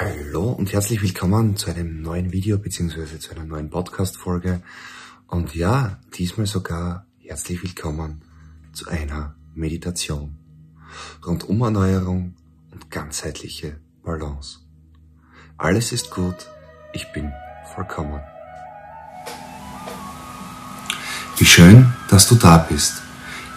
Hallo 0.00 0.50
und 0.52 0.72
herzlich 0.72 1.02
willkommen 1.02 1.56
zu 1.56 1.70
einem 1.70 2.02
neuen 2.02 2.30
Video 2.30 2.56
beziehungsweise 2.56 3.18
zu 3.18 3.32
einer 3.32 3.44
neuen 3.44 3.68
Podcast-Folge. 3.68 4.62
Und 5.26 5.56
ja, 5.56 5.98
diesmal 6.16 6.46
sogar 6.46 7.04
herzlich 7.18 7.60
willkommen 7.64 8.22
zu 8.72 8.88
einer 8.88 9.34
Meditation 9.56 10.38
rund 11.26 11.48
um 11.48 11.62
Erneuerung 11.62 12.36
und 12.70 12.92
ganzheitliche 12.92 13.80
Balance. 14.04 14.60
Alles 15.56 15.90
ist 15.90 16.12
gut, 16.12 16.46
ich 16.92 17.10
bin 17.10 17.32
vollkommen. 17.74 18.20
Wie 21.38 21.44
schön, 21.44 21.92
dass 22.08 22.28
du 22.28 22.36
da 22.36 22.58
bist. 22.58 23.02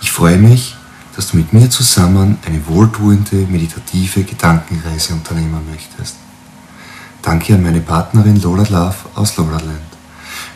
Ich 0.02 0.12
freue 0.12 0.40
mich, 0.40 0.76
dass 1.16 1.30
du 1.30 1.38
mit 1.38 1.54
mir 1.54 1.70
zusammen 1.70 2.40
eine 2.44 2.66
wohltuende, 2.66 3.46
meditative 3.46 4.24
Gedankenreise 4.24 5.14
unternehmen 5.14 5.70
möchtest. 5.70 6.16
Danke 7.22 7.54
an 7.54 7.62
meine 7.62 7.82
Partnerin 7.82 8.42
Lola 8.42 8.64
Love 8.64 8.96
aus 9.14 9.38
Lolaland 9.38 9.80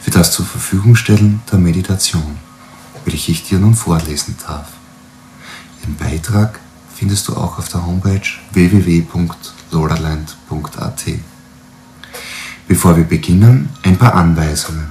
für 0.01 0.09
das 0.09 0.31
zur 0.31 0.45
Verfügung 0.45 0.95
stellen 0.95 1.41
der 1.51 1.59
Meditation, 1.59 2.39
welche 3.05 3.31
ich 3.31 3.43
dir 3.43 3.59
nun 3.59 3.75
vorlesen 3.75 4.35
darf. 4.45 4.69
Ihren 5.81 5.95
Beitrag 5.95 6.59
findest 6.95 7.27
du 7.27 7.35
auch 7.35 7.59
auf 7.59 7.69
der 7.69 7.85
Homepage 7.85 8.27
www.lolaland.at. 8.51 11.03
Bevor 12.67 12.97
wir 12.97 13.03
beginnen, 13.03 13.69
ein 13.83 13.97
paar 13.97 14.15
Anweisungen 14.15 14.89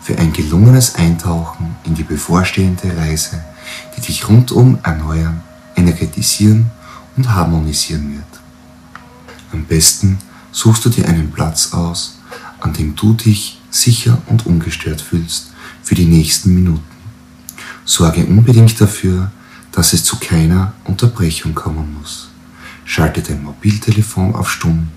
für 0.00 0.16
ein 0.18 0.32
gelungenes 0.32 0.94
Eintauchen 0.94 1.74
in 1.84 1.94
die 1.94 2.04
bevorstehende 2.04 2.96
Reise, 2.96 3.42
die 3.96 4.00
dich 4.00 4.28
rundum 4.28 4.78
erneuern, 4.84 5.42
energetisieren 5.74 6.70
und 7.16 7.34
harmonisieren 7.34 8.14
wird. 8.14 8.24
Am 9.52 9.64
besten 9.64 10.18
suchst 10.54 10.84
du 10.84 10.88
dir 10.88 11.08
einen 11.08 11.32
Platz 11.32 11.74
aus, 11.74 12.20
an 12.60 12.72
dem 12.72 12.94
du 12.94 13.12
dich 13.12 13.60
sicher 13.70 14.22
und 14.26 14.46
ungestört 14.46 15.00
fühlst 15.00 15.50
für 15.82 15.96
die 15.96 16.06
nächsten 16.06 16.54
Minuten. 16.54 16.82
Sorge 17.84 18.24
unbedingt 18.24 18.80
dafür, 18.80 19.30
dass 19.72 19.92
es 19.92 20.04
zu 20.04 20.16
keiner 20.16 20.72
Unterbrechung 20.84 21.54
kommen 21.54 21.96
muss. 21.98 22.28
Schalte 22.84 23.20
dein 23.20 23.42
Mobiltelefon 23.42 24.34
auf 24.34 24.50
Stumm, 24.50 24.88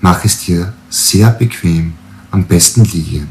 mach 0.00 0.24
es 0.24 0.38
dir 0.38 0.72
sehr 0.90 1.30
bequem, 1.30 1.94
am 2.32 2.44
besten 2.44 2.84
liegend. 2.84 3.28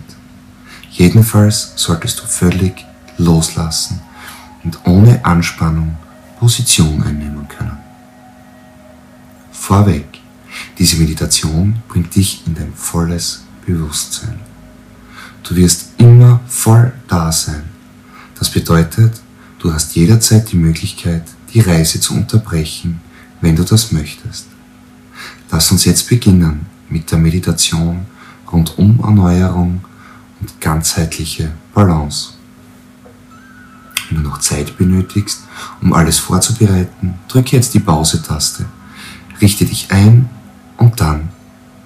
Jedenfalls 0.90 1.74
solltest 1.76 2.22
du 2.22 2.26
völlig 2.26 2.86
loslassen 3.18 4.00
und 4.64 4.80
ohne 4.86 5.24
Anspannung 5.26 5.98
Position 6.40 7.04
einnehmen 7.04 7.48
können. 7.50 7.78
Vorweg, 9.52 10.23
diese 10.78 10.98
Meditation 10.98 11.76
bringt 11.88 12.16
dich 12.16 12.44
in 12.46 12.56
dein 12.56 12.74
volles 12.74 13.44
Bewusstsein. 13.66 14.40
Du 15.44 15.56
wirst 15.56 15.92
immer 15.98 16.40
voll 16.48 16.94
da 17.08 17.32
sein. 17.32 17.64
Das 18.40 18.50
bedeutet, 18.50 19.22
du 19.60 19.74
hast 19.74 19.96
jederzeit 19.96 20.52
die 20.52 20.58
Möglichkeit, 20.58 21.24
die 21.54 21.60
Reise 21.60 22.00
zu 22.00 22.14
unterbrechen, 22.14 23.02
wenn 23.42 23.56
du 23.56 23.64
das 23.64 23.92
möchtest. 23.92 24.48
Lass 25.52 25.72
uns 25.72 25.86
jetzt 25.86 26.10
beginnen 26.10 26.66
mit 26.90 27.12
der 27.12 27.20
Meditation 27.20 28.06
rund 28.52 28.78
um 28.78 29.00
Erneuerung 29.02 29.82
und 30.40 30.62
ganzheitliche 30.62 31.52
Balance. 31.74 32.34
Wenn 34.10 34.24
du 34.24 34.30
noch 34.30 34.40
Zeit 34.40 34.78
benötigst, 34.78 35.44
um 35.82 35.94
alles 35.94 36.20
vorzubereiten, 36.20 37.16
drücke 37.28 37.56
jetzt 37.56 37.74
die 37.74 37.80
Pause-Taste. 37.80 38.66
Richte 39.42 39.66
dich 39.66 39.92
ein 39.92 40.30
und 40.78 41.00
dann 41.00 41.30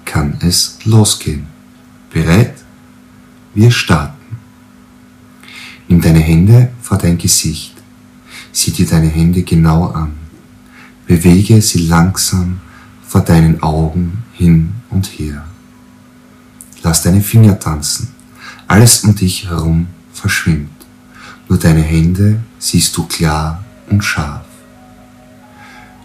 kann 0.04 0.38
es 0.40 0.78
losgehen. 0.84 1.46
Bereit? 2.10 2.54
Wir 3.54 3.70
starten. 3.70 4.36
Nimm 5.88 6.00
deine 6.00 6.20
Hände 6.20 6.70
vor 6.80 6.98
dein 6.98 7.18
Gesicht. 7.18 7.74
Sieh 8.52 8.72
dir 8.72 8.86
deine 8.86 9.08
Hände 9.08 9.42
genau 9.42 9.88
an. 9.88 10.12
Bewege 11.06 11.60
sie 11.62 11.86
langsam 11.86 12.60
vor 13.06 13.22
deinen 13.22 13.62
Augen 13.62 14.24
hin 14.32 14.74
und 14.90 15.06
her. 15.06 15.44
Lass 16.82 17.02
deine 17.02 17.20
Finger 17.20 17.58
tanzen. 17.58 18.08
Alles 18.66 19.04
um 19.04 19.14
dich 19.14 19.48
herum 19.48 19.88
verschwimmt. 20.12 20.70
Nur 21.48 21.58
deine 21.58 21.82
Hände 21.82 22.40
siehst 22.58 22.96
du 22.96 23.06
klar 23.06 23.64
und 23.88 24.04
scharf. 24.04 24.44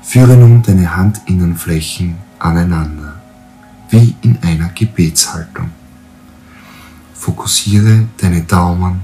Führe 0.01 0.37
nun 0.37 0.63
deine 0.63 0.95
Handinnenflächen 0.95 2.17
aneinander, 2.43 3.21
wie 3.89 4.15
in 4.21 4.37
einer 4.41 4.69
Gebetshaltung. 4.69 5.71
Fokussiere 7.13 8.07
deine 8.17 8.41
Daumen 8.43 9.01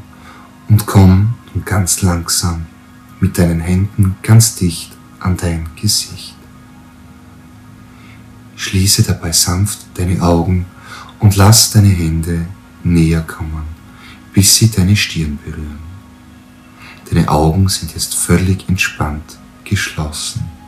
und 0.67 0.85
komm 0.85 1.35
ganz 1.65 2.01
langsam 2.01 2.65
mit 3.19 3.37
deinen 3.37 3.59
Händen 3.59 4.15
ganz 4.21 4.55
dicht 4.55 4.91
an 5.19 5.37
dein 5.37 5.67
Gesicht. 5.75 6.35
Schließe 8.55 9.03
dabei 9.03 9.31
sanft 9.31 9.79
deine 9.95 10.21
Augen 10.21 10.65
und 11.19 11.35
lass 11.35 11.71
deine 11.71 11.89
Hände 11.89 12.45
näher 12.83 13.21
kommen, 13.21 13.63
bis 14.33 14.57
sie 14.57 14.69
deine 14.69 14.95
Stirn 14.95 15.39
berühren. 15.45 15.79
Deine 17.09 17.29
Augen 17.29 17.67
sind 17.69 17.93
jetzt 17.93 18.15
völlig 18.15 18.67
entspannt 18.67 19.37
geschlossen. 19.63 20.58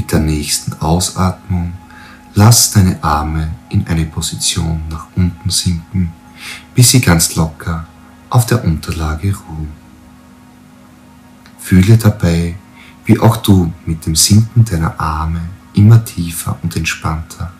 Mit 0.00 0.12
der 0.12 0.20
nächsten 0.20 0.72
Ausatmung 0.80 1.74
lass 2.32 2.70
deine 2.70 3.04
Arme 3.04 3.50
in 3.68 3.86
eine 3.86 4.06
Position 4.06 4.80
nach 4.88 5.08
unten 5.14 5.50
sinken, 5.50 6.10
bis 6.74 6.92
sie 6.92 7.02
ganz 7.02 7.34
locker 7.34 7.86
auf 8.30 8.46
der 8.46 8.64
Unterlage 8.64 9.36
ruhen. 9.36 9.68
Fühle 11.58 11.98
dabei, 11.98 12.56
wie 13.04 13.20
auch 13.20 13.36
du 13.36 13.74
mit 13.84 14.06
dem 14.06 14.16
Sinken 14.16 14.64
deiner 14.64 14.98
Arme 14.98 15.42
immer 15.74 16.02
tiefer 16.02 16.58
und 16.62 16.74
entspannter 16.76 17.52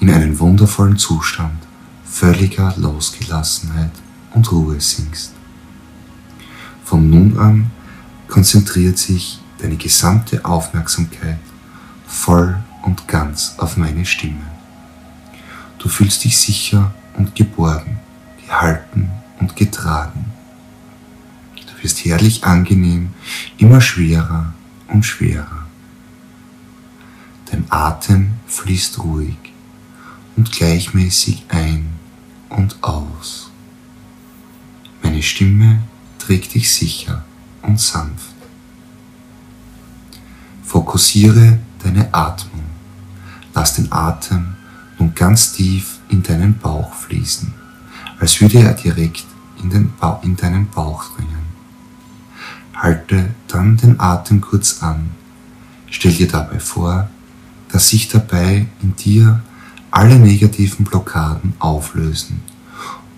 in 0.00 0.10
einen 0.10 0.36
wundervollen 0.40 0.98
Zustand 0.98 1.62
völliger 2.04 2.74
Losgelassenheit 2.76 3.92
und 4.34 4.50
Ruhe 4.50 4.80
sinkst. 4.80 5.30
Von 6.84 7.08
nun 7.08 7.38
an 7.38 7.70
konzentriert 8.26 8.98
sich 8.98 9.38
deine 9.58 9.76
gesamte 9.76 10.44
Aufmerksamkeit 10.44 11.38
voll 12.08 12.58
und 12.82 13.06
ganz 13.06 13.54
auf 13.58 13.76
meine 13.76 14.04
Stimme. 14.06 14.46
Du 15.78 15.88
fühlst 15.88 16.24
dich 16.24 16.36
sicher 16.36 16.92
und 17.16 17.34
geborgen, 17.34 18.00
gehalten 18.44 19.10
und 19.38 19.54
getragen. 19.54 20.24
Du 21.54 21.84
wirst 21.84 22.04
herrlich 22.04 22.44
angenehm, 22.44 23.10
immer 23.58 23.80
schwerer 23.80 24.52
und 24.88 25.04
schwerer. 25.04 25.66
Dein 27.50 27.64
Atem 27.68 28.32
fließt 28.46 28.98
ruhig 28.98 29.36
und 30.36 30.50
gleichmäßig 30.50 31.44
ein 31.48 31.92
und 32.48 32.82
aus. 32.82 33.50
Meine 35.02 35.22
Stimme 35.22 35.82
trägt 36.18 36.54
dich 36.54 36.72
sicher 36.72 37.24
und 37.62 37.80
sanft. 37.80 38.34
Fokussiere 40.64 41.58
deine 41.82 42.12
Atmung. 42.12 42.64
Lass 43.54 43.74
den 43.74 43.92
Atem 43.92 44.54
nun 44.98 45.14
ganz 45.14 45.52
tief 45.52 45.98
in 46.08 46.22
deinen 46.22 46.58
Bauch 46.58 46.92
fließen, 46.94 47.52
als 48.20 48.40
würde 48.40 48.60
er 48.60 48.74
direkt 48.74 49.24
in, 49.62 49.70
den 49.70 49.92
ba 49.98 50.20
in 50.22 50.36
deinen 50.36 50.68
Bauch 50.68 51.04
dringen. 51.16 51.48
Halte 52.74 53.30
dann 53.48 53.76
den 53.76 53.98
Atem 53.98 54.40
kurz 54.40 54.82
an. 54.82 55.10
Stell 55.90 56.12
dir 56.12 56.28
dabei 56.28 56.60
vor, 56.60 57.08
dass 57.70 57.88
sich 57.88 58.08
dabei 58.08 58.66
in 58.82 58.94
dir 58.96 59.40
alle 59.90 60.18
negativen 60.18 60.84
Blockaden 60.84 61.54
auflösen 61.58 62.40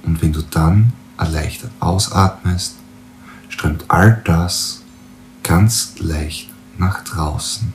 und 0.02 0.22
wenn 0.22 0.32
du 0.32 0.42
dann 0.42 0.92
erleichtert 1.18 1.70
ausatmest, 1.80 2.76
strömt 3.48 3.84
all 3.88 4.22
das 4.24 4.82
ganz 5.42 5.94
leicht 5.98 6.50
nach 6.78 7.04
draußen. 7.04 7.72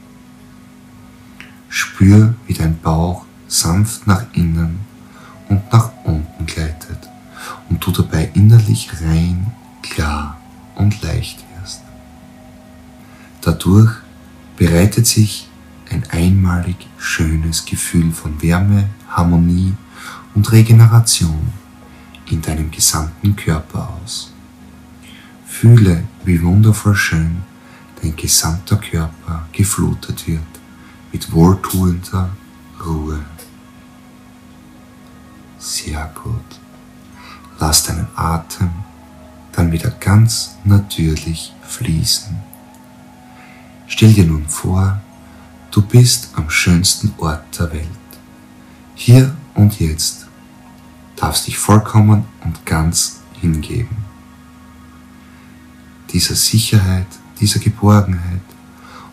Spür, 1.96 2.34
wie 2.46 2.54
dein 2.54 2.78
Bauch 2.82 3.24
sanft 3.48 4.06
nach 4.06 4.26
innen 4.34 4.82
und 5.48 5.62
nach 5.72 5.92
unten 6.04 6.46
gleitet 6.46 7.00
und 7.70 7.86
du 7.86 7.92
dabei 7.92 8.30
innerlich 8.34 8.90
rein, 9.02 9.54
klar 9.82 10.38
und 10.76 11.02
leicht 11.02 11.46
wirst. 11.56 11.84
Dadurch 13.40 13.94
bereitet 14.58 15.08
sich 15.08 15.48
ein 15.90 16.04
einmalig 16.12 16.76
schönes 16.98 17.64
Gefühl 17.64 18.12
von 18.12 18.42
Wärme, 18.42 18.90
Harmonie 19.08 19.74
und 20.34 20.52
Regeneration 20.52 21.48
in 22.30 22.42
deinem 22.42 22.72
gesamten 22.72 23.38
Körper 23.38 23.98
aus. 24.04 24.34
Fühle, 25.48 26.04
wie 26.26 26.44
wundervoll 26.44 26.96
schön 26.96 27.38
dein 28.02 28.18
gesamter 28.18 28.76
Körper 28.76 29.48
geflutet 29.54 30.28
wird 30.28 30.42
mit 31.16 31.32
wohltuender, 31.32 32.30
Ruhe. 32.86 33.24
Sehr 35.58 36.12
gut. 36.22 36.60
Lass 37.58 37.84
deinen 37.84 38.10
Atem 38.18 38.70
dann 39.54 39.72
wieder 39.72 39.92
ganz 39.92 40.58
natürlich 40.66 41.54
fließen. 41.64 42.36
Stell 43.88 44.12
dir 44.12 44.26
nun 44.26 44.46
vor, 44.50 45.00
du 45.72 45.82
bist 45.82 46.32
am 46.36 46.50
schönsten 46.50 47.14
Ort 47.18 47.60
der 47.60 47.72
Welt. 47.72 48.12
Hier 48.96 49.34
und 49.54 49.80
jetzt 49.80 50.28
darfst 51.16 51.48
dich 51.48 51.58
vollkommen 51.58 52.26
und 52.44 52.66
ganz 52.66 53.22
hingeben. 53.40 53.96
Dieser 56.12 56.36
Sicherheit, 56.36 57.08
dieser 57.40 57.62
Geborgenheit 57.62 58.42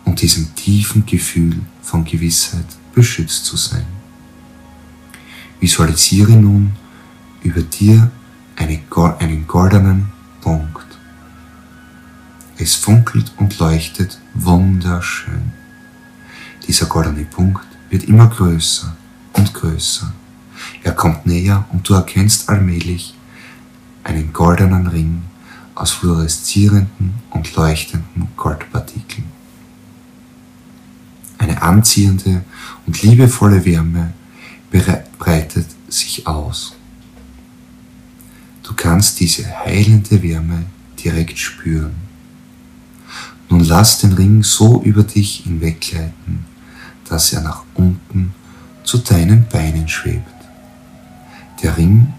und 0.05 0.21
diesem 0.21 0.53
tiefen 0.57 1.07
Gefühl 1.07 1.61
von 1.83 2.05
Gewissheit 2.05 2.67
beschützt 2.95 3.45
zu 3.45 3.57
sein. 3.57 3.87
Visualisiere 5.61 6.33
nun 6.33 6.73
über 7.43 7.63
dir 7.63 8.11
eine, 8.57 8.81
einen 9.19 9.47
goldenen 9.47 10.11
Punkt. 10.41 10.87
Es 12.59 12.75
funkelt 12.75 13.33
und 13.39 13.59
leuchtet 13.59 14.21
wunderschön. 14.35 15.53
Dieser 16.67 16.87
goldene 16.87 17.25
Punkt 17.25 17.67
wird 17.91 18.05
immer 18.05 18.29
größer 18.29 18.95
und 19.33 19.53
größer. 19.53 20.13
Er 20.83 20.93
kommt 20.93 21.27
näher 21.27 21.65
und 21.73 21.89
du 21.89 21.95
erkennst 21.95 22.49
allmählich 22.49 23.15
einen 24.05 24.33
goldenen 24.33 24.87
Ring 24.87 25.23
aus 25.75 25.91
fluoreszierenden 25.91 27.15
und 27.31 27.55
leuchtenden 27.57 28.29
Goldpartikeln. 28.37 29.42
Eine 31.43 31.61
anziehende 31.61 32.45
und 32.87 33.03
liebevolle 33.03 33.65
Wärme 33.65 34.13
breitet 35.19 35.67
sich 35.89 36.25
aus. 36.25 36.77
Du 38.63 38.75
kannst 38.75 39.19
diese 39.19 39.45
heilende 39.65 40.23
Wärme 40.23 40.67
direkt 41.03 41.37
spüren. 41.41 41.97
Nun 43.51 43.65
lass 43.65 43.99
den 43.99 44.13
Ring 44.13 44.45
so 44.45 44.83
über 44.85 45.03
dich 45.03 45.39
hinweggleiten, 45.39 46.45
dass 47.09 47.33
er 47.33 47.41
nach 47.41 47.65
unten 47.75 48.33
zu 48.85 48.99
deinen 48.99 49.49
Beinen 49.49 49.89
schwebt. 49.89 50.45
Der 51.61 51.77
Ring 51.77 52.13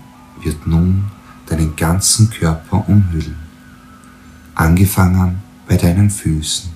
wird 0.43 0.67
nun 0.67 1.05
deinen 1.45 1.77
ganzen 1.77 2.29
Körper 2.29 2.89
umhüllen, 2.89 3.37
angefangen 4.53 5.39
bei 5.65 5.77
deinen 5.77 6.09
Füßen 6.09 6.69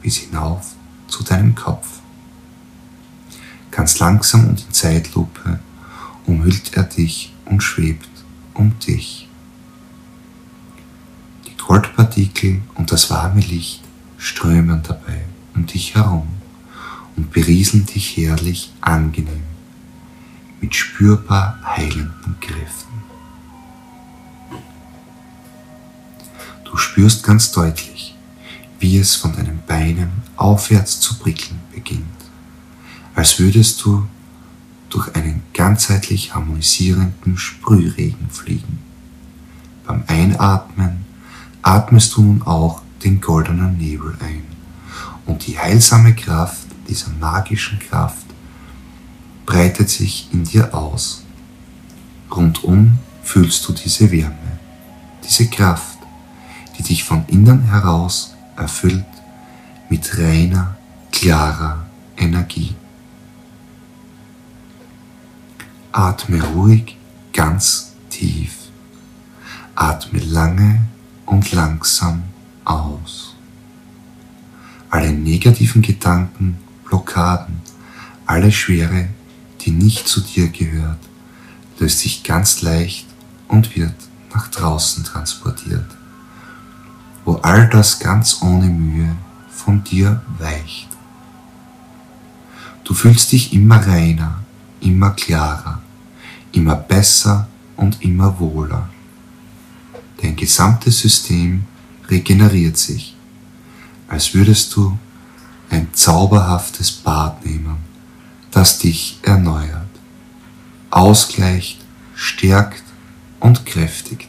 bis 0.00 0.16
hinauf 0.16 0.74
zu 1.12 1.22
deinem 1.22 1.54
Kopf. 1.54 2.00
Ganz 3.70 3.98
langsam 3.98 4.48
und 4.48 4.64
in 4.66 4.72
Zeitlupe 4.72 5.60
umhüllt 6.26 6.74
er 6.74 6.84
dich 6.84 7.34
und 7.44 7.62
schwebt 7.62 8.08
um 8.54 8.78
dich. 8.80 9.28
Die 11.46 11.56
Goldpartikel 11.56 12.62
und 12.74 12.90
das 12.90 13.10
warme 13.10 13.40
Licht 13.40 13.82
strömen 14.18 14.82
dabei 14.82 15.24
um 15.54 15.66
dich 15.66 15.94
herum 15.94 16.28
und 17.16 17.30
berieseln 17.30 17.84
dich 17.86 18.16
herrlich 18.16 18.72
angenehm 18.80 19.42
mit 20.60 20.74
spürbar 20.74 21.58
heilenden 21.64 22.36
Kräften. 22.40 23.02
Du 26.64 26.76
spürst 26.78 27.22
ganz 27.22 27.52
deutlich, 27.52 28.11
wie 28.82 28.98
es 28.98 29.14
von 29.14 29.32
deinen 29.32 29.62
Beinen 29.64 30.10
aufwärts 30.36 30.98
zu 30.98 31.14
prickeln 31.14 31.60
beginnt, 31.72 32.02
als 33.14 33.38
würdest 33.38 33.82
du 33.84 34.08
durch 34.90 35.14
einen 35.14 35.42
ganzheitlich 35.54 36.34
harmonisierenden 36.34 37.38
Sprühregen 37.38 38.28
fliegen. 38.28 38.80
Beim 39.86 40.02
Einatmen 40.08 41.04
atmest 41.62 42.16
du 42.16 42.22
nun 42.22 42.42
auch 42.42 42.82
den 43.04 43.20
goldenen 43.20 43.78
Nebel 43.78 44.16
ein 44.20 44.42
und 45.26 45.46
die 45.46 45.56
heilsame 45.56 46.14
Kraft 46.16 46.66
dieser 46.88 47.10
magischen 47.20 47.78
Kraft 47.78 48.26
breitet 49.46 49.90
sich 49.90 50.28
in 50.32 50.42
dir 50.42 50.74
aus. 50.74 51.22
Rundum 52.34 52.98
fühlst 53.22 53.66
du 53.68 53.72
diese 53.72 54.10
Wärme, 54.10 54.58
diese 55.24 55.48
Kraft, 55.48 55.98
die 56.76 56.82
dich 56.82 57.04
von 57.04 57.24
innen 57.28 57.62
heraus 57.62 58.31
erfüllt 58.62 59.04
mit 59.88 60.18
reiner, 60.18 60.76
klarer 61.10 61.84
Energie. 62.16 62.74
Atme 65.92 66.42
ruhig 66.42 66.96
ganz 67.32 67.92
tief. 68.08 68.52
Atme 69.74 70.20
lange 70.20 70.86
und 71.26 71.52
langsam 71.52 72.22
aus. 72.64 73.34
Alle 74.90 75.12
negativen 75.12 75.82
Gedanken, 75.82 76.58
Blockaden, 76.84 77.60
alle 78.26 78.52
Schwere, 78.52 79.08
die 79.60 79.70
nicht 79.70 80.06
zu 80.06 80.20
dir 80.20 80.48
gehört, 80.48 80.98
löst 81.78 81.98
sich 82.00 82.22
ganz 82.22 82.62
leicht 82.62 83.06
und 83.48 83.74
wird 83.76 83.94
nach 84.34 84.48
draußen 84.48 85.04
transportiert, 85.04 85.86
wo 87.24 87.36
all 87.36 87.68
das 87.68 87.98
ganz 87.98 88.42
ohne 88.42 88.66
Mühe 88.66 89.16
von 89.50 89.84
dir 89.84 90.22
weicht. 90.38 90.88
Du 92.84 92.94
fühlst 92.94 93.32
dich 93.32 93.52
immer 93.52 93.86
reiner, 93.86 94.40
immer 94.80 95.10
klarer, 95.10 95.80
immer 96.52 96.74
besser 96.74 97.48
und 97.76 98.02
immer 98.02 98.38
wohler. 98.40 98.88
Dein 100.20 100.36
gesamtes 100.36 100.98
System 101.00 101.64
regeneriert 102.08 102.76
sich, 102.76 103.16
als 104.08 104.34
würdest 104.34 104.74
du 104.74 104.98
ein 105.70 105.88
zauberhaftes 105.92 106.90
Bad 106.90 107.44
nehmen, 107.46 107.76
das 108.50 108.78
dich 108.78 109.18
erneuert, 109.22 109.88
ausgleicht, 110.90 111.80
stärkt 112.14 112.82
und 113.40 113.64
kräftigt. 113.64 114.28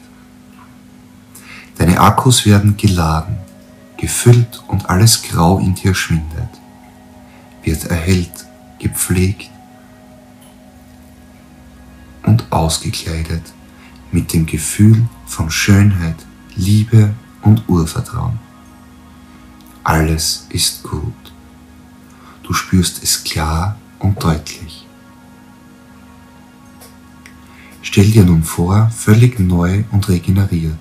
Deine 1.76 2.00
Akkus 2.00 2.46
werden 2.46 2.76
geladen, 2.76 3.36
gefüllt 3.96 4.62
und 4.68 4.88
alles 4.88 5.22
Grau 5.22 5.58
in 5.58 5.74
dir 5.74 5.94
schwindet, 5.94 6.48
wird 7.62 7.84
erhellt, 7.84 8.46
gepflegt 8.78 9.50
und 12.22 12.50
ausgekleidet 12.50 13.42
mit 14.12 14.32
dem 14.32 14.46
Gefühl 14.46 15.06
von 15.26 15.50
Schönheit, 15.50 16.16
Liebe 16.54 17.14
und 17.42 17.68
Urvertrauen. 17.68 18.38
Alles 19.82 20.46
ist 20.50 20.82
gut. 20.82 21.12
Du 22.42 22.52
spürst 22.52 23.02
es 23.02 23.24
klar 23.24 23.76
und 23.98 24.22
deutlich. 24.22 24.86
Stell 27.82 28.10
dir 28.10 28.24
nun 28.24 28.42
vor, 28.42 28.90
völlig 28.90 29.38
neu 29.38 29.84
und 29.92 30.08
regeneriert, 30.08 30.78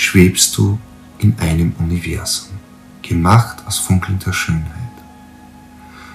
schwebst 0.00 0.56
du 0.56 0.78
in 1.18 1.38
einem 1.38 1.74
Universum, 1.78 2.54
gemacht 3.02 3.58
aus 3.66 3.78
funkelnder 3.78 4.32
Schönheit. 4.32 4.64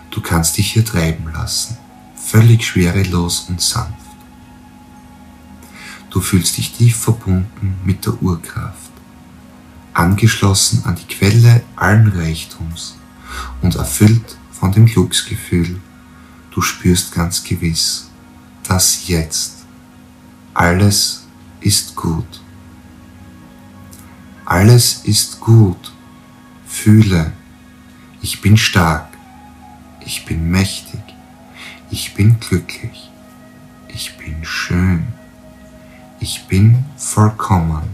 Du 0.10 0.22
kannst 0.22 0.58
dich 0.58 0.74
hier 0.74 0.84
treiben 0.84 1.32
lassen, 1.32 1.78
völlig 2.16 2.66
schwerelos 2.66 3.46
und 3.48 3.62
sanft. 3.62 3.94
Du 6.10 6.20
fühlst 6.20 6.58
dich 6.58 6.74
tief 6.74 6.98
verbunden 6.98 7.76
mit 7.86 8.08
der 8.08 8.20
Urkraft, 8.24 8.92
angeschlossen 9.94 10.84
an 10.86 10.96
die 10.96 11.14
Quelle 11.14 11.62
allen 11.76 12.08
Reichtums 12.08 12.98
und 13.62 13.76
erfüllt 13.76 14.38
von 14.52 14.72
dem 14.72 14.88
Glücksgefühl, 14.88 15.80
du 16.50 16.62
spürst 16.62 17.14
ganz 17.14 17.44
gewiss, 17.44 18.10
dass 18.64 19.08
jetzt 19.08 19.64
alles 20.56 21.28
ist 21.62 21.96
gut. 21.96 22.42
Alles 24.46 25.02
ist 25.04 25.40
gut. 25.40 25.92
Fühle, 26.68 27.32
ich 28.22 28.42
bin 28.42 28.58
stark, 28.58 29.08
ich 30.06 30.26
bin 30.26 30.50
mächtig, 30.50 31.02
ich 31.90 32.14
bin 32.16 32.40
glücklich, 32.40 33.10
ich 33.88 34.18
bin 34.18 34.44
schön. 34.44 35.08
Ich 36.20 36.48
bin 36.48 36.84
vollkommen 36.98 37.90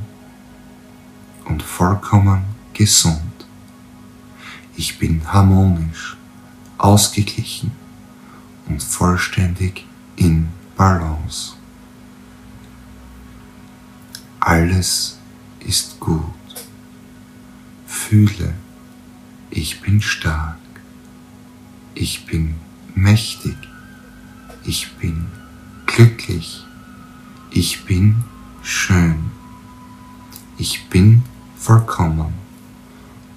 und 1.46 1.62
vollkommen 1.62 2.44
gesund. 2.74 3.20
Ich 4.78 5.00
bin 5.00 5.22
harmonisch, 5.34 6.16
ausgeglichen 6.78 7.72
und 8.68 8.82
vollständig 8.82 9.86
in 10.16 10.48
Balance. 10.78 11.54
Alles 14.40 15.18
ist 15.60 16.00
gut. 16.00 16.41
Fühle, 18.12 18.54
ich 19.52 19.80
bin 19.80 20.02
stark. 20.02 20.58
Ich 21.96 22.26
bin 22.26 22.56
mächtig. 22.94 23.56
ich 24.66 24.92
bin 24.98 25.28
glücklich, 25.86 26.66
ich 27.52 27.86
bin 27.86 28.24
schön, 28.62 29.32
ich 30.58 30.90
bin 30.90 31.24
vollkommen 31.56 32.34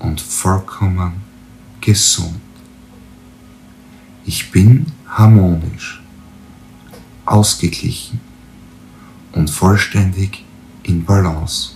und 0.01 0.21
vollkommen 0.21 1.13
gesund. 1.81 2.41
Ich 4.27 4.51
bin 4.51 4.87
harmonisch, 5.07 6.03
ausgeglichen 7.27 8.21
und 9.33 9.49
vollständig 9.51 10.45
in 10.83 11.05
Balance. 11.05 11.74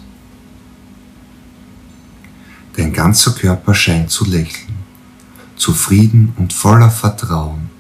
Dein 2.79 2.93
ganzer 2.93 3.33
Körper 3.33 3.75
scheint 3.75 4.09
zu 4.09 4.25
lächeln, 4.25 4.77
zufrieden 5.57 6.33
und 6.37 6.53
voller 6.53 6.93
Vertrauen, 6.93 7.71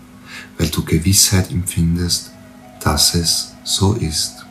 weil 0.58 0.66
du 0.70 0.84
Gewissheit 0.84 1.52
empfindest, 1.52 2.32
dass 2.80 3.14
es 3.14 3.52
so 3.62 3.92
ist. 3.92 4.44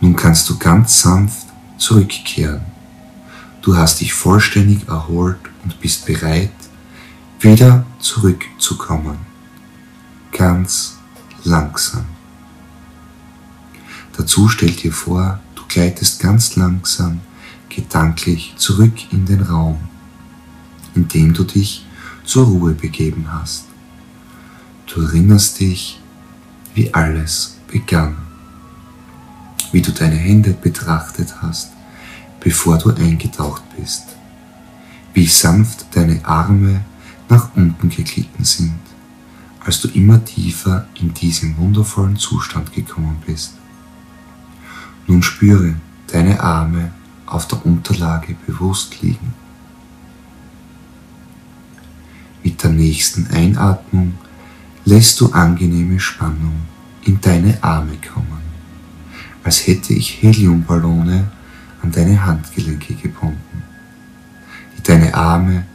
Nun 0.00 0.14
kannst 0.14 0.48
du 0.48 0.58
ganz 0.58 1.00
sanft 1.00 1.44
zurückkehren. 1.76 2.60
Du 3.62 3.76
hast 3.76 4.00
dich 4.00 4.14
vollständig 4.14 4.86
erholt 4.86 5.40
und 5.64 5.80
bist 5.80 6.06
bereit, 6.06 6.52
wieder 7.40 7.84
zurückzukommen. 7.98 9.18
Ganz 10.30 10.98
langsam. 11.42 12.04
Dazu 14.16 14.48
stell 14.48 14.70
dir 14.70 14.92
vor, 14.92 15.40
du 15.56 15.62
gleitest 15.66 16.20
ganz 16.20 16.54
langsam 16.54 17.22
gedanklich 17.74 18.54
zurück 18.56 19.12
in 19.12 19.26
den 19.26 19.42
Raum, 19.42 19.78
in 20.94 21.08
dem 21.08 21.32
du 21.32 21.44
dich 21.44 21.86
zur 22.24 22.46
Ruhe 22.46 22.72
begeben 22.72 23.26
hast. 23.32 23.64
Du 24.86 25.00
erinnerst 25.00 25.60
dich, 25.60 26.00
wie 26.74 26.92
alles 26.92 27.56
begann, 27.66 28.16
wie 29.72 29.80
du 29.80 29.90
deine 29.90 30.16
Hände 30.16 30.52
betrachtet 30.52 31.42
hast, 31.42 31.72
bevor 32.40 32.78
du 32.78 32.90
eingetaucht 32.90 33.62
bist, 33.76 34.04
wie 35.14 35.26
sanft 35.26 35.86
deine 35.92 36.24
Arme 36.24 36.84
nach 37.28 37.54
unten 37.56 37.88
geglitten 37.88 38.44
sind, 38.44 38.80
als 39.64 39.80
du 39.80 39.88
immer 39.88 40.22
tiefer 40.24 40.86
in 41.00 41.14
diesen 41.14 41.56
wundervollen 41.56 42.16
Zustand 42.16 42.72
gekommen 42.74 43.22
bist. 43.26 43.54
Nun 45.06 45.22
spüre 45.22 45.74
deine 46.08 46.40
Arme 46.40 46.92
auf 47.32 47.48
der 47.48 47.64
Unterlage 47.64 48.36
bewusst 48.46 49.00
liegen. 49.02 49.34
Mit 52.42 52.62
der 52.62 52.70
nächsten 52.70 53.26
Einatmung 53.28 54.14
lässt 54.84 55.20
du 55.20 55.32
angenehme 55.32 56.00
Spannung 56.00 56.62
in 57.04 57.20
deine 57.20 57.62
Arme 57.62 57.96
kommen, 58.12 58.42
als 59.44 59.66
hätte 59.66 59.94
ich 59.94 60.22
Heliumballone 60.22 61.30
an 61.82 61.92
deine 61.92 62.24
Handgelenke 62.24 62.94
gebunden, 62.94 63.62
die 64.76 64.82
deine 64.82 65.14
Arme 65.14 65.66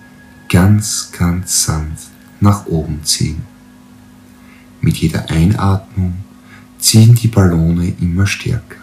ganz, 0.50 1.12
ganz 1.18 1.66
sanft 1.66 2.10
nach 2.40 2.66
oben 2.66 3.04
ziehen. 3.04 3.42
Mit 4.82 4.98
jeder 4.98 5.30
Einatmung 5.30 6.14
ziehen 6.80 7.16
die 7.16 7.28
Ballone 7.28 7.94
immer 8.00 8.28
stärker, 8.28 8.82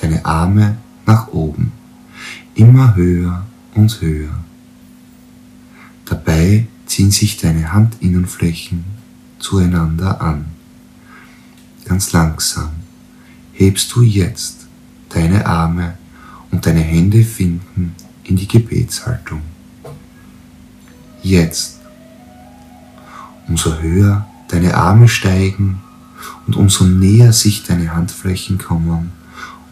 deine 0.00 0.24
Arme 0.24 0.76
nach 1.06 1.28
oben, 1.28 1.72
immer 2.54 2.94
höher 2.94 3.44
und 3.74 4.00
höher. 4.00 4.34
Dabei 6.04 6.66
ziehen 6.86 7.10
sich 7.10 7.38
deine 7.38 7.72
Handinnenflächen 7.72 8.84
zueinander 9.38 10.20
an. 10.20 10.46
Ganz 11.84 12.12
langsam 12.12 12.70
hebst 13.52 13.94
du 13.94 14.02
jetzt 14.02 14.66
deine 15.08 15.46
Arme 15.46 15.94
und 16.50 16.66
deine 16.66 16.80
Hände 16.80 17.24
finden 17.24 17.94
in 18.24 18.36
die 18.36 18.48
Gebetshaltung. 18.48 19.42
Jetzt. 21.22 21.80
Umso 23.46 23.78
höher 23.78 24.26
deine 24.48 24.74
Arme 24.74 25.08
steigen 25.08 25.80
und 26.46 26.56
umso 26.56 26.84
näher 26.84 27.32
sich 27.32 27.64
deine 27.64 27.94
Handflächen 27.94 28.58
kommen, 28.58 29.12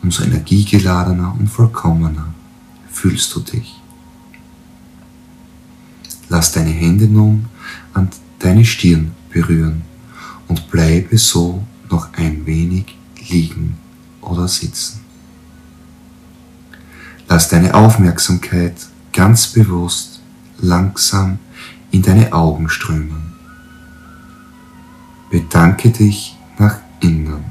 umso 0.02 0.24
energiegeladener 0.24 1.34
und 1.38 1.48
vollkommener 1.48 2.34
fühlst 2.92 3.34
du 3.34 3.40
dich. 3.40 3.80
Lass 6.28 6.52
deine 6.52 6.70
Hände 6.70 7.06
nun 7.06 7.46
an 7.92 8.08
deine 8.38 8.64
Stirn 8.64 9.12
berühren 9.30 9.82
und 10.48 10.70
bleibe 10.70 11.18
so 11.18 11.64
noch 11.90 12.12
ein 12.14 12.46
wenig 12.46 12.96
liegen 13.28 13.78
oder 14.20 14.48
sitzen. 14.48 15.00
Lass 17.28 17.48
deine 17.48 17.74
Aufmerksamkeit 17.74 18.74
ganz 19.12 19.46
bewusst 19.48 20.20
langsam 20.58 21.38
in 21.90 22.02
deine 22.02 22.32
Augen 22.32 22.68
strömen. 22.68 23.32
Bedanke 25.30 25.90
dich 25.90 26.36
nach 26.58 26.78
innen 27.00 27.44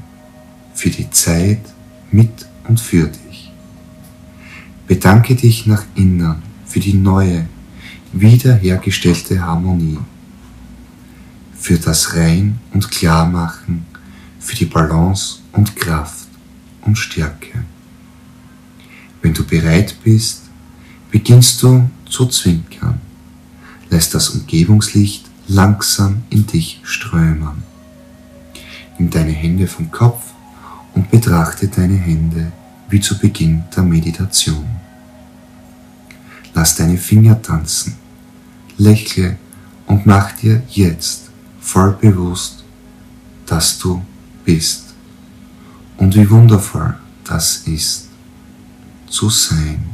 für 0.74 0.90
die 0.90 1.10
Zeit 1.10 1.60
mit 2.10 2.46
und 2.68 2.80
für 2.80 3.06
dich. 3.06 3.21
Bedanke 4.92 5.34
dich 5.34 5.64
nach 5.64 5.84
innen 5.94 6.42
für 6.66 6.78
die 6.78 6.92
neue, 6.92 7.46
wiederhergestellte 8.12 9.40
Harmonie 9.40 9.96
für 11.58 11.78
das 11.78 12.14
Rein- 12.14 12.58
und 12.74 12.90
Klarmachen, 12.90 13.86
für 14.38 14.54
die 14.54 14.66
Balance 14.66 15.38
und 15.52 15.76
Kraft 15.76 16.28
und 16.82 16.98
Stärke. 16.98 17.64
Wenn 19.22 19.32
du 19.32 19.46
bereit 19.46 19.96
bist, 20.04 20.42
beginnst 21.10 21.62
du 21.62 21.88
zu 22.04 22.26
zwinkern, 22.26 23.00
lässt 23.88 24.14
das 24.14 24.28
Umgebungslicht 24.28 25.24
langsam 25.48 26.24
in 26.28 26.46
dich 26.46 26.82
strömen. 26.82 27.62
Nimm 28.98 29.08
deine 29.08 29.32
Hände 29.32 29.66
vom 29.68 29.90
Kopf 29.90 30.34
und 30.92 31.10
betrachte 31.10 31.68
deine 31.68 31.96
Hände 31.96 32.52
wie 32.90 33.00
zu 33.00 33.18
Beginn 33.18 33.64
der 33.74 33.84
Meditation. 33.84 34.81
Lass 36.62 36.76
deine 36.76 36.96
Finger 36.96 37.42
tanzen, 37.42 37.96
lächle 38.78 39.36
und 39.88 40.06
mach 40.06 40.30
dir 40.30 40.62
jetzt 40.68 41.22
voll 41.60 41.90
bewusst, 42.00 42.62
dass 43.46 43.80
du 43.80 44.00
bist 44.44 44.94
und 45.96 46.14
wie 46.14 46.30
wundervoll 46.30 46.94
das 47.24 47.66
ist, 47.66 48.10
zu 49.08 49.28
sein. 49.28 49.84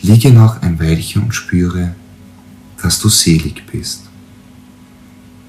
Liege 0.00 0.30
noch 0.30 0.62
ein 0.62 0.78
Weilchen 0.78 1.24
und 1.24 1.34
spüre, 1.34 1.96
dass 2.80 3.00
du 3.00 3.08
selig 3.08 3.66
bist. 3.66 4.02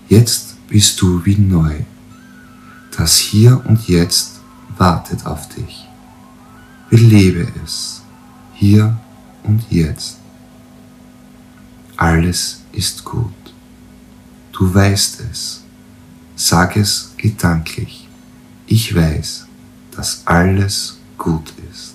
Jetzt 0.10 0.56
bist 0.68 1.00
du 1.00 1.24
wie 1.24 1.38
neu. 1.38 1.82
Das 2.98 3.18
Hier 3.18 3.64
und 3.68 3.88
Jetzt 3.88 4.40
wartet 4.76 5.24
auf 5.28 5.50
dich. 5.50 5.88
Belebe 6.90 7.48
es, 7.64 8.03
hier 8.54 8.98
und 9.44 9.64
jetzt. 9.70 10.18
Alles 11.98 12.62
ist 12.72 13.04
gut. 13.04 13.34
Du 14.52 14.74
weißt 14.74 15.22
es. 15.32 15.62
Sag 16.36 16.76
es 16.78 17.14
gedanklich. 17.18 18.08
Ich 18.68 18.96
weiß, 18.96 19.48
dass 19.92 20.22
alles 20.26 20.98
gut 21.18 21.54
ist. 21.72 21.93